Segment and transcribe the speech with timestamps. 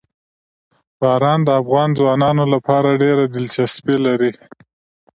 [0.99, 4.31] باران د افغان ځوانانو لپاره ډېره دلچسپي لري.